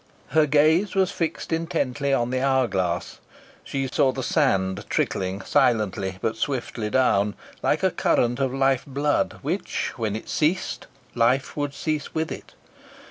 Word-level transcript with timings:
Her 0.29 0.47
gaze 0.47 0.95
was 0.95 1.11
fixed 1.11 1.53
intently 1.53 2.11
on 2.11 2.31
the 2.31 2.41
hourglass. 2.41 3.19
She 3.63 3.85
saw 3.85 4.11
the 4.11 4.23
sand 4.23 4.83
trickling 4.89 5.41
silently 5.41 6.17
but 6.21 6.35
swiftly 6.37 6.89
down, 6.89 7.35
like 7.61 7.83
a 7.83 7.91
current 7.91 8.39
of 8.39 8.51
life 8.51 8.83
blood, 8.87 9.37
which, 9.43 9.93
when 9.99 10.15
it 10.15 10.27
ceased, 10.27 10.87
life 11.13 11.55
would 11.55 11.75
cease 11.75 12.15
with 12.15 12.31
it. 12.31 12.55